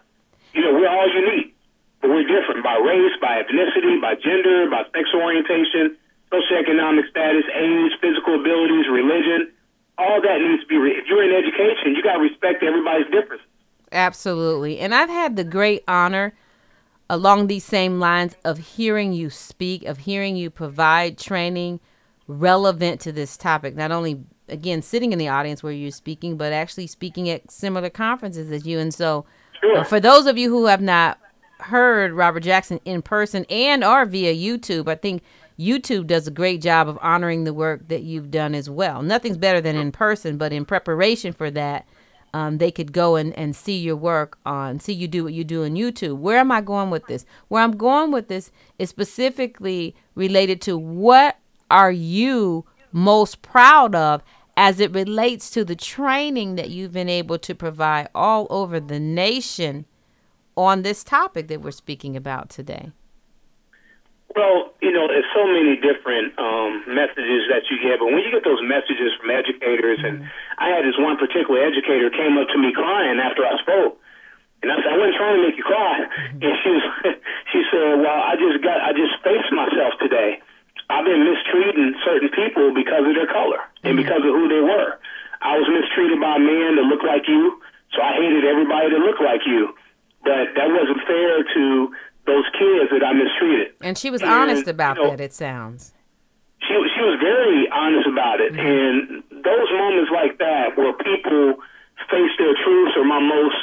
you 0.52 0.62
know, 0.62 0.74
we're 0.74 0.88
all 0.88 1.08
unique, 1.08 1.56
we're 2.02 2.24
different 2.24 2.64
by 2.64 2.76
race, 2.76 3.12
by 3.20 3.42
ethnicity, 3.42 4.00
by 4.00 4.14
gender, 4.14 4.68
by 4.70 4.84
sexual 4.94 5.20
orientation, 5.22 5.96
socioeconomic 6.32 7.08
status, 7.10 7.44
age, 7.54 7.92
physical 8.00 8.40
abilities, 8.40 8.86
religion. 8.90 9.52
All 9.98 10.20
that 10.22 10.40
needs 10.40 10.62
to 10.62 10.66
be. 10.66 10.76
Re- 10.78 10.96
if 10.96 11.06
you're 11.08 11.22
in 11.22 11.34
education, 11.36 11.94
you 11.94 12.02
got 12.02 12.14
to 12.14 12.20
respect 12.20 12.62
everybody's 12.62 13.06
differences. 13.06 13.46
Absolutely, 13.92 14.78
and 14.78 14.94
I've 14.94 15.10
had 15.10 15.36
the 15.36 15.44
great 15.44 15.82
honor 15.86 16.32
along 17.10 17.48
these 17.48 17.64
same 17.64 17.98
lines 17.98 18.36
of 18.44 18.56
hearing 18.56 19.12
you 19.12 19.28
speak, 19.28 19.84
of 19.84 19.98
hearing 19.98 20.36
you 20.36 20.48
provide 20.48 21.18
training 21.18 21.80
relevant 22.28 23.00
to 23.00 23.12
this 23.12 23.36
topic. 23.36 23.74
Not 23.74 23.90
only 23.90 24.22
again 24.48 24.80
sitting 24.80 25.12
in 25.12 25.18
the 25.18 25.28
audience 25.28 25.62
where 25.62 25.72
you're 25.72 25.90
speaking, 25.90 26.36
but 26.36 26.52
actually 26.52 26.86
speaking 26.86 27.28
at 27.28 27.50
similar 27.50 27.90
conferences 27.90 28.50
as 28.52 28.66
you. 28.66 28.78
And 28.78 28.94
so, 28.94 29.26
Sure. 29.60 29.84
for 29.84 30.00
those 30.00 30.26
of 30.26 30.38
you 30.38 30.48
who 30.48 30.66
have 30.66 30.80
not 30.80 31.18
heard 31.62 32.12
Robert 32.12 32.40
Jackson 32.40 32.80
in 32.84 33.02
person 33.02 33.44
and 33.50 33.84
or 33.84 34.04
via 34.04 34.34
YouTube, 34.34 34.88
I 34.88 34.94
think 34.94 35.22
YouTube 35.58 36.06
does 36.06 36.26
a 36.26 36.30
great 36.30 36.62
job 36.62 36.88
of 36.88 36.98
honoring 37.02 37.44
the 37.44 37.52
work 37.52 37.88
that 37.88 38.02
you've 38.02 38.30
done 38.30 38.54
as 38.54 38.70
well. 38.70 39.02
Nothing's 39.02 39.36
better 39.36 39.60
than 39.60 39.76
in 39.76 39.92
person, 39.92 40.38
but 40.38 40.52
in 40.52 40.64
preparation 40.64 41.32
for 41.32 41.50
that, 41.50 41.86
um, 42.32 42.58
they 42.58 42.70
could 42.70 42.92
go 42.92 43.16
and, 43.16 43.36
and 43.36 43.54
see 43.54 43.76
your 43.76 43.96
work 43.96 44.38
on, 44.46 44.80
see 44.80 44.92
you 44.92 45.08
do 45.08 45.24
what 45.24 45.32
you 45.32 45.44
do 45.44 45.64
on 45.64 45.72
YouTube. 45.72 46.16
Where 46.18 46.38
am 46.38 46.52
I 46.52 46.60
going 46.60 46.90
with 46.90 47.06
this? 47.06 47.26
Where 47.48 47.62
I'm 47.62 47.76
going 47.76 48.12
with 48.12 48.28
this 48.28 48.50
is 48.78 48.88
specifically 48.88 49.94
related 50.14 50.60
to 50.62 50.78
what 50.78 51.38
are 51.70 51.92
you 51.92 52.64
most 52.92 53.42
proud 53.42 53.94
of 53.94 54.22
as 54.56 54.80
it 54.80 54.92
relates 54.92 55.50
to 55.50 55.64
the 55.64 55.76
training 55.76 56.54
that 56.56 56.70
you've 56.70 56.92
been 56.92 57.08
able 57.08 57.38
to 57.38 57.54
provide 57.54 58.08
all 58.14 58.46
over 58.50 58.80
the 58.80 59.00
nation 59.00 59.84
on 60.56 60.82
this 60.82 61.04
topic 61.04 61.48
that 61.48 61.62
we're 61.62 61.70
speaking 61.70 62.16
about 62.16 62.50
today? 62.50 62.92
Well, 64.36 64.70
you 64.78 64.94
know, 64.94 65.10
there's 65.10 65.26
so 65.34 65.42
many 65.42 65.74
different 65.74 66.38
um, 66.38 66.86
messages 66.86 67.50
that 67.50 67.66
you 67.66 67.82
get, 67.82 67.98
but 67.98 68.14
when 68.14 68.22
you 68.22 68.30
get 68.30 68.46
those 68.46 68.62
messages 68.62 69.10
from 69.18 69.34
educators, 69.34 69.98
and 70.06 70.22
I 70.58 70.70
had 70.70 70.86
this 70.86 70.94
one 70.98 71.18
particular 71.18 71.58
educator 71.58 72.10
came 72.14 72.38
up 72.38 72.46
to 72.54 72.58
me 72.58 72.70
crying 72.70 73.18
after 73.18 73.42
I 73.42 73.58
spoke, 73.58 73.98
and 74.62 74.70
I 74.70 74.78
said, 74.78 74.94
I 74.94 74.98
wasn't 75.02 75.18
trying 75.18 75.34
to 75.34 75.42
make 75.42 75.58
you 75.58 75.66
cry, 75.66 76.06
and 76.46 76.54
she 76.62 76.70
was, 76.70 76.84
she 77.50 77.60
said, 77.74 77.98
well, 77.98 78.20
I 78.22 78.38
just 78.38 78.62
got, 78.62 78.78
I 78.78 78.94
just 78.94 79.18
faced 79.26 79.50
myself 79.50 79.98
today. 79.98 80.38
I've 80.90 81.06
been 81.06 81.22
mistreating 81.26 81.94
certain 82.06 82.30
people 82.30 82.74
because 82.74 83.06
of 83.06 83.14
their 83.14 83.30
color 83.30 83.62
and 83.82 83.94
because 83.98 84.22
of 84.26 84.30
who 84.34 84.50
they 84.50 84.62
were. 84.62 84.98
I 85.40 85.56
was 85.56 85.66
mistreated 85.70 86.18
by 86.20 86.36
a 86.36 86.42
man 86.42 86.76
that 86.76 86.86
looked 86.86 87.06
like 87.06 87.26
you, 87.26 87.62
so 87.94 88.02
I 88.02 88.14
hated 88.18 88.44
everybody 88.44 88.90
that 88.90 89.00
looked 89.02 89.22
like 89.22 89.42
you. 89.46 89.74
But 90.22 90.52
that 90.54 90.68
wasn't 90.68 91.00
fair 91.06 91.42
to 91.42 91.94
those 92.26 92.44
kids 92.52 92.92
that 92.92 93.00
I 93.00 93.12
mistreated. 93.16 93.72
And 93.80 93.88
she 94.00 94.10
was 94.10 94.22
And, 94.22 94.30
honest 94.30 94.66
about 94.66 94.96
you 94.96 95.04
know, 95.04 95.10
that, 95.10 95.20
it 95.20 95.32
sounds. 95.32 95.92
She 96.64 96.72
she 96.72 97.02
was 97.04 97.16
very 97.20 97.68
honest 97.68 98.08
about 98.08 98.40
it, 98.40 98.56
and 98.56 99.22
those 99.30 99.68
moments 99.72 100.10
like 100.12 100.38
that 100.38 100.76
where 100.76 100.92
people 100.92 101.60
face 102.08 102.32
their 102.38 102.54
truths 102.64 102.96
are 102.96 103.04
my 103.04 103.20
most 103.20 103.60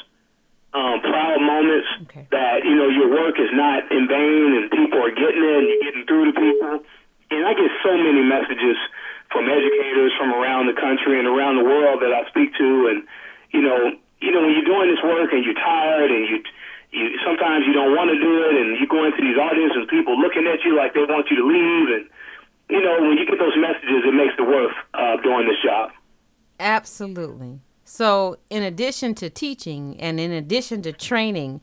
um, 0.74 1.02
proud 1.02 1.42
moments. 1.42 1.88
Okay. 2.10 2.28
That 2.32 2.66
you 2.66 2.76
know 2.76 2.90
your 2.90 3.10
work 3.10 3.40
is 3.40 3.50
not 3.54 3.90
in 3.92 4.08
vain, 4.08 4.48
and 4.58 4.72
people 4.72 5.02
are 5.02 5.14
getting 5.14 5.42
it, 5.42 5.58
and 5.58 5.68
you're 5.70 5.84
getting 5.84 6.06
through 6.06 6.26
to 6.32 6.36
people. 6.38 6.74
And 7.30 7.46
I 7.46 7.54
get 7.54 7.70
so 7.84 7.92
many 7.98 8.24
messages 8.24 8.78
from 9.32 9.50
educators 9.50 10.14
from 10.18 10.32
around 10.32 10.68
the 10.72 10.78
country 10.80 11.20
and 11.20 11.28
around 11.28 11.58
the 11.58 11.68
world 11.68 12.02
that 12.02 12.14
I 12.14 12.24
speak 12.30 12.56
to, 12.58 12.70
and 12.94 13.04
you 13.52 13.62
know, 13.62 13.94
you 14.22 14.32
know, 14.32 14.42
when 14.42 14.54
you're 14.54 14.70
doing 14.70 14.90
this 14.90 15.04
work 15.04 15.34
and 15.34 15.44
you're 15.44 15.58
tired 15.60 16.10
and 16.12 16.24
you 16.30 16.38
you 16.92 17.20
sometimes 17.26 17.66
you 17.68 17.74
don't 17.74 17.96
want 17.96 18.10
to 18.10 18.20
do 18.20 18.34
it, 18.48 18.56
and 18.56 18.80
you 18.80 18.88
go 18.88 19.06
into 19.06 19.22
these 19.22 19.38
audiences 19.38 19.78
and 19.78 19.88
people 19.88 20.20
looking 20.20 20.48
at 20.48 20.64
you 20.64 20.76
like 20.76 20.94
they 20.94 21.02
want 21.02 21.28
you 21.30 21.38
to 21.38 21.46
leave, 21.48 21.88
and 21.96 22.10
you 22.70 22.82
know, 22.82 23.02
when 23.02 23.18
you 23.18 23.26
get 23.26 23.40
those 23.40 23.56
messages, 23.58 24.04
it 24.06 24.14
makes 24.14 24.34
it 24.38 24.44
worth 24.44 24.76
uh, 24.94 25.18
doing 25.22 25.48
this 25.48 25.58
job. 25.64 25.92
Absolutely. 26.60 27.60
So, 27.86 28.38
in 28.50 28.64
addition 28.64 29.16
to 29.16 29.30
teaching 29.30 30.00
and 30.00 30.20
in 30.20 30.32
addition 30.32 30.82
to 30.82 30.92
training, 30.92 31.62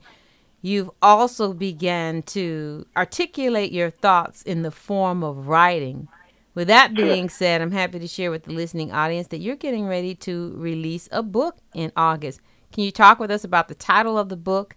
you've 0.61 0.89
also 1.01 1.53
began 1.53 2.23
to 2.23 2.85
articulate 2.97 3.71
your 3.71 3.91
thoughts 3.91 4.41
in 4.41 4.63
the 4.63 4.71
form 4.71 5.23
of 5.23 5.47
writing. 5.47 6.07
With 6.55 6.69
that 6.69 6.95
being 6.95 7.29
said, 7.29 7.61
I'm 7.61 7.71
happy 7.71 7.99
to 7.99 8.07
share 8.07 8.31
with 8.31 8.43
the 8.43 8.53
listening 8.53 8.91
audience 8.91 9.27
that 9.27 9.39
you're 9.39 9.57
getting 9.57 9.85
ready 9.85 10.15
to 10.15 10.53
release 10.55 11.07
a 11.11 11.21
book 11.21 11.57
in 11.73 11.91
August. 11.95 12.39
Can 12.71 12.83
you 12.83 12.91
talk 12.91 13.19
with 13.19 13.29
us 13.29 13.43
about 13.43 13.67
the 13.67 13.75
title 13.75 14.17
of 14.17 14.29
the 14.29 14.37
book 14.37 14.75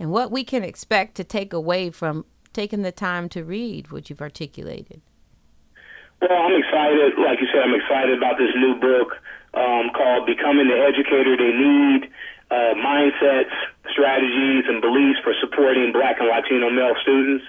and 0.00 0.10
what 0.10 0.32
we 0.32 0.42
can 0.42 0.64
expect 0.64 1.14
to 1.16 1.24
take 1.24 1.52
away 1.52 1.90
from 1.90 2.24
taking 2.56 2.80
the 2.80 2.90
time 2.90 3.28
to 3.28 3.44
read 3.44 3.92
what 3.92 4.08
you've 4.08 4.24
articulated? 4.24 5.02
Well, 6.24 6.32
I'm 6.32 6.56
excited. 6.56 7.20
Like 7.20 7.38
you 7.38 7.46
said, 7.52 7.60
I'm 7.60 7.76
excited 7.76 8.16
about 8.16 8.40
this 8.40 8.48
new 8.56 8.80
book 8.80 9.12
um, 9.52 9.92
called 9.92 10.24
Becoming 10.24 10.72
the 10.72 10.80
Educator 10.80 11.36
They 11.36 11.52
Need 11.52 12.08
uh, 12.50 12.74
Mindsets, 12.80 13.52
Strategies, 13.92 14.64
and 14.66 14.80
Beliefs 14.80 15.20
for 15.22 15.36
Supporting 15.38 15.92
Black 15.92 16.16
and 16.18 16.28
Latino 16.32 16.72
Male 16.72 16.96
Students. 17.04 17.44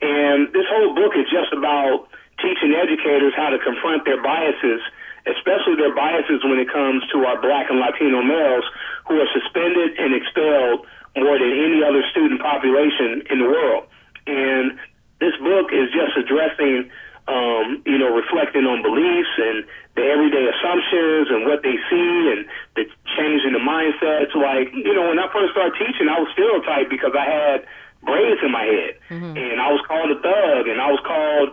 And 0.00 0.48
this 0.54 0.64
whole 0.70 0.94
book 0.94 1.12
is 1.18 1.26
just 1.26 1.52
about 1.52 2.06
teaching 2.38 2.70
educators 2.72 3.34
how 3.34 3.50
to 3.50 3.58
confront 3.58 4.06
their 4.06 4.22
biases, 4.22 4.80
especially 5.26 5.74
their 5.74 5.94
biases 5.94 6.44
when 6.46 6.62
it 6.62 6.70
comes 6.70 7.02
to 7.10 7.26
our 7.26 7.40
black 7.42 7.66
and 7.66 7.82
Latino 7.82 8.22
males 8.22 8.64
who 9.10 9.18
are 9.18 9.30
suspended 9.34 9.98
and 9.98 10.14
expelled 10.14 10.86
more 11.16 11.38
than 11.38 11.48
any 11.48 11.82
other 11.82 12.04
student 12.10 12.40
population 12.40 13.24
in 13.30 13.40
the 13.40 13.48
world. 13.48 13.88
And 14.26 14.78
this 15.20 15.32
book 15.40 15.72
is 15.72 15.88
just 15.90 16.12
addressing, 16.16 16.90
um, 17.26 17.82
you 17.86 17.98
know, 17.98 18.12
reflecting 18.12 18.68
on 18.68 18.82
beliefs 18.82 19.32
and 19.38 19.64
the 19.96 20.04
everyday 20.04 20.44
assumptions 20.52 21.32
and 21.32 21.48
what 21.48 21.62
they 21.64 21.76
see 21.88 22.12
and 22.36 22.44
the 22.76 22.84
changing 23.16 23.56
the 23.56 23.62
mindsets. 23.64 24.34
Like, 24.36 24.68
you 24.76 24.92
know, 24.92 25.08
when 25.08 25.18
I 25.18 25.32
first 25.32 25.56
started 25.56 25.72
teaching, 25.80 26.08
I 26.08 26.20
was 26.20 26.28
stereotyped 26.36 26.90
because 26.90 27.16
I 27.16 27.24
had 27.24 27.58
braids 28.04 28.40
in 28.44 28.52
my 28.52 28.62
head, 28.62 29.00
and 29.40 29.56
I 29.60 29.72
was 29.72 29.80
called 29.88 30.10
a 30.12 30.20
thug, 30.20 30.68
and 30.68 30.78
I 30.80 30.88
was 30.92 31.00
called 31.00 31.48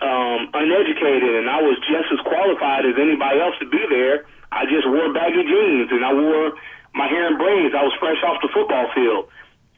um, 0.00 0.50
uneducated, 0.56 1.36
and 1.36 1.50
I 1.50 1.60
was 1.60 1.76
just 1.84 2.08
as 2.10 2.18
qualified 2.24 2.86
as 2.88 2.96
anybody 2.98 3.38
else 3.38 3.54
to 3.60 3.68
be 3.68 3.78
there. 3.90 4.24
I 4.52 4.68
just 4.68 4.84
wore 4.84 5.08
baggy 5.12 5.42
jeans, 5.48 5.88
and 5.90 6.04
I 6.04 6.12
wore 6.12 6.52
my 6.92 7.08
hair 7.08 7.32
in 7.32 7.40
braids. 7.40 7.72
I 7.72 7.82
was 7.82 7.96
fresh 7.96 8.20
off 8.22 8.44
the 8.44 8.52
football 8.52 8.86
field. 8.92 9.32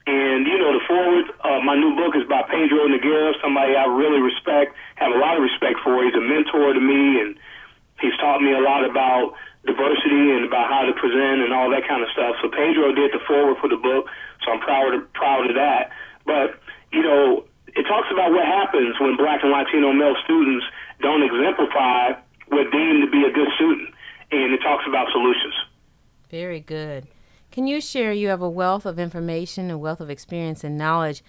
And 0.04 0.44
you 0.44 0.58
know, 0.58 0.74
the 0.76 0.84
foreword, 0.84 1.26
uh, 1.40 1.60
my 1.64 1.78
new 1.78 1.96
book 1.96 2.12
is 2.12 2.28
by 2.28 2.42
Pedro 2.44 2.90
Noguera, 2.90 3.32
somebody 3.40 3.72
I 3.72 3.88
really 3.88 4.20
respect, 4.20 4.76
have 4.96 5.14
a 5.14 5.16
lot 5.16 5.38
of 5.38 5.42
respect 5.42 5.80
for. 5.80 6.04
He's 6.04 6.12
a 6.12 6.20
mentor 6.20 6.74
to 6.74 6.82
me, 6.82 7.22
and 7.22 7.38
he's 8.02 8.12
taught 8.20 8.42
me 8.42 8.52
a 8.52 8.60
lot 8.60 8.84
about 8.84 9.32
diversity 9.64 10.36
and 10.36 10.44
about 10.44 10.68
how 10.68 10.84
to 10.84 10.92
present 10.92 11.40
and 11.40 11.56
all 11.56 11.72
that 11.72 11.88
kind 11.88 12.04
of 12.04 12.10
stuff. 12.12 12.36
So 12.44 12.52
Pedro 12.52 12.92
did 12.92 13.16
the 13.16 13.22
foreword 13.24 13.56
for 13.64 13.72
the 13.72 13.80
book, 13.80 14.10
so 14.44 14.52
I'm 14.52 14.60
proud 14.60 14.92
of, 14.92 15.08
proud 15.14 15.48
of 15.48 15.56
that. 15.56 15.88
But 16.28 16.60
you 16.92 17.00
know, 17.00 17.48
it 17.72 17.88
talks 17.88 18.12
about 18.12 18.30
what 18.30 18.44
happens 18.44 19.00
when 19.00 19.16
Black 19.16 19.40
and 19.42 19.50
Latino 19.50 19.92
male 19.92 20.16
students 20.24 20.66
don't 21.00 21.24
exemplify 21.24 22.20
what 22.52 22.70
deemed 22.70 23.02
to 23.02 23.10
be 23.10 23.24
a 23.24 23.32
good 23.32 23.48
student, 23.56 23.88
and 24.42 24.52
it 24.52 24.58
talks 24.58 24.84
about 24.88 25.08
solutions. 25.12 25.54
Very 26.30 26.60
good. 26.60 27.06
Can 27.50 27.66
you 27.68 27.80
share? 27.80 28.12
You 28.12 28.28
have 28.28 28.42
a 28.42 28.50
wealth 28.50 28.84
of 28.84 28.98
information, 28.98 29.70
a 29.70 29.78
wealth 29.78 30.00
of 30.00 30.10
experience 30.10 30.64
and 30.64 30.76
knowledge. 30.76 31.22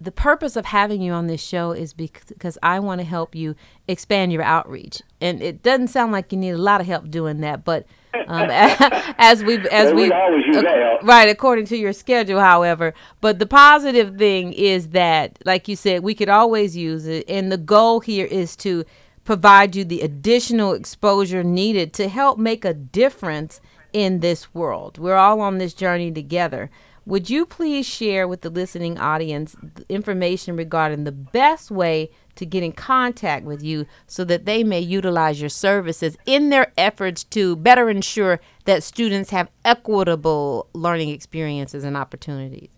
The 0.00 0.10
purpose 0.10 0.56
of 0.56 0.66
having 0.66 1.00
you 1.00 1.12
on 1.12 1.28
this 1.28 1.40
show 1.40 1.72
is 1.72 1.92
because 1.92 2.58
I 2.62 2.80
want 2.80 3.00
to 3.00 3.04
help 3.06 3.34
you 3.34 3.54
expand 3.86 4.32
your 4.32 4.42
outreach, 4.42 5.02
and 5.20 5.42
it 5.42 5.62
doesn't 5.62 5.88
sound 5.88 6.12
like 6.12 6.32
you 6.32 6.38
need 6.38 6.50
a 6.50 6.58
lot 6.58 6.80
of 6.80 6.86
help 6.86 7.10
doing 7.10 7.40
that. 7.40 7.64
But 7.64 7.86
um, 8.26 8.48
as 8.50 9.42
we 9.44 9.58
as 9.68 9.92
we 9.92 10.04
we 10.04 10.12
always 10.12 10.44
use 10.46 10.56
that 10.56 10.78
help. 10.78 11.02
right 11.02 11.28
according 11.28 11.66
to 11.66 11.76
your 11.76 11.92
schedule, 11.92 12.40
however, 12.40 12.94
but 13.20 13.38
the 13.38 13.46
positive 13.46 14.16
thing 14.16 14.52
is 14.52 14.88
that, 14.88 15.38
like 15.44 15.68
you 15.68 15.76
said, 15.76 16.02
we 16.02 16.14
could 16.14 16.28
always 16.28 16.76
use 16.76 17.06
it, 17.06 17.24
and 17.28 17.50
the 17.52 17.58
goal 17.58 18.00
here 18.00 18.26
is 18.26 18.56
to 18.56 18.84
provide 19.28 19.76
you 19.76 19.84
the 19.84 20.00
additional 20.00 20.72
exposure 20.72 21.44
needed 21.44 21.92
to 21.92 22.08
help 22.08 22.38
make 22.38 22.64
a 22.64 22.72
difference 22.72 23.60
in 23.92 24.20
this 24.20 24.54
world. 24.54 24.96
We're 24.96 25.16
all 25.16 25.42
on 25.42 25.58
this 25.58 25.74
journey 25.74 26.10
together. 26.10 26.70
Would 27.04 27.28
you 27.28 27.44
please 27.44 27.84
share 27.84 28.26
with 28.26 28.40
the 28.40 28.48
listening 28.48 28.96
audience 28.96 29.54
information 29.90 30.56
regarding 30.56 31.04
the 31.04 31.12
best 31.12 31.70
way 31.70 32.08
to 32.36 32.46
get 32.46 32.62
in 32.62 32.72
contact 32.72 33.44
with 33.44 33.62
you 33.62 33.84
so 34.06 34.24
that 34.24 34.46
they 34.46 34.64
may 34.64 34.80
utilize 34.80 35.42
your 35.42 35.50
services 35.50 36.16
in 36.24 36.48
their 36.48 36.72
efforts 36.78 37.22
to 37.24 37.54
better 37.54 37.90
ensure 37.90 38.40
that 38.64 38.82
students 38.82 39.28
have 39.28 39.50
equitable 39.62 40.70
learning 40.72 41.10
experiences 41.10 41.84
and 41.84 41.98
opportunities? 41.98 42.70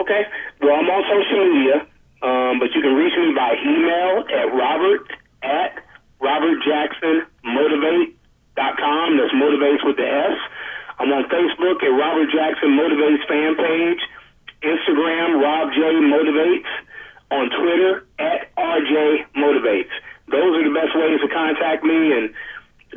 Okay. 0.00 0.22
Well, 0.62 0.72
I'm 0.72 0.88
on 0.88 1.02
social 1.04 1.52
media, 1.52 1.86
um, 2.22 2.58
but 2.58 2.72
you 2.74 2.80
can 2.80 2.94
reach 2.94 3.12
me 3.12 3.34
by 3.36 3.56
email 3.62 4.24
at 4.24 4.56
robert 4.56 5.19
at 5.42 5.82
robertjacksonmotivates.com. 6.20 9.16
That's 9.16 9.32
motivates 9.34 9.84
with 9.84 9.96
the 9.96 10.06
S. 10.06 10.38
I'm 10.98 11.12
on 11.12 11.24
Facebook 11.32 11.82
at 11.82 11.92
Robert 11.96 12.30
Jackson 12.30 12.76
Motivates 12.76 13.26
fan 13.26 13.56
page. 13.56 14.00
Instagram, 14.62 15.40
Rob 15.40 15.72
J 15.72 15.80
Motivates. 15.80 16.68
On 17.30 17.48
Twitter, 17.48 18.04
at 18.18 18.52
RJ 18.56 19.24
Motivates. 19.38 19.92
Those 20.28 20.56
are 20.58 20.64
the 20.66 20.74
best 20.74 20.96
ways 20.98 21.20
to 21.22 21.28
contact 21.30 21.84
me. 21.84 22.12
And 22.12 22.34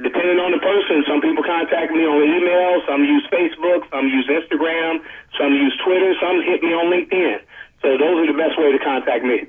depending 0.01 0.39
on 0.41 0.51
the 0.51 0.57
person, 0.57 1.05
some 1.07 1.21
people 1.21 1.43
contact 1.45 1.93
me 1.93 2.01
on 2.01 2.17
email, 2.17 2.81
some 2.89 3.05
use 3.05 3.21
Facebook, 3.29 3.85
some 3.93 4.09
use 4.09 4.25
Instagram, 4.25 5.05
some 5.37 5.53
use 5.53 5.77
Twitter, 5.85 6.17
some 6.17 6.41
hit 6.41 6.61
me 6.61 6.73
on 6.73 6.89
LinkedIn. 6.89 7.45
So 7.81 7.97
those 7.97 8.25
are 8.25 8.31
the 8.31 8.37
best 8.37 8.57
way 8.57 8.71
to 8.73 8.79
contact 8.79 9.23
me. 9.23 9.45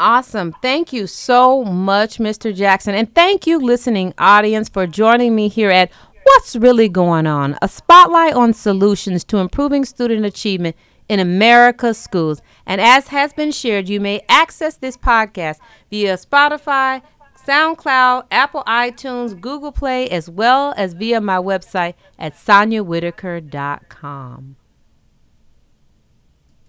Awesome. 0.00 0.52
Thank 0.60 0.92
you 0.92 1.06
so 1.06 1.64
much, 1.64 2.18
Mr. 2.18 2.54
Jackson. 2.54 2.94
And 2.94 3.14
thank 3.14 3.46
you, 3.46 3.58
listening 3.58 4.12
audience, 4.18 4.68
for 4.68 4.88
joining 4.88 5.36
me 5.36 5.48
here 5.48 5.70
at 5.70 5.90
What's 6.24 6.56
Really 6.56 6.88
Going 6.88 7.28
On? 7.28 7.56
A 7.62 7.68
spotlight 7.68 8.34
on 8.34 8.54
solutions 8.54 9.22
to 9.24 9.38
improving 9.38 9.84
student 9.84 10.26
achievement 10.26 10.74
in 11.08 11.20
America's 11.20 11.96
schools. 11.96 12.42
And 12.66 12.80
as 12.80 13.06
has 13.08 13.32
been 13.32 13.52
shared, 13.52 13.88
you 13.88 14.00
may 14.00 14.20
access 14.28 14.76
this 14.76 14.96
podcast 14.96 15.58
via 15.90 16.16
Spotify, 16.16 17.02
SoundCloud, 17.46 18.24
Apple 18.30 18.62
iTunes, 18.66 19.38
Google 19.40 19.70
Play, 19.70 20.08
as 20.08 20.30
well 20.30 20.72
as 20.76 20.94
via 20.94 21.20
my 21.20 21.36
website 21.36 21.94
at 22.18 22.34
soniawhitaker.com. 22.34 24.56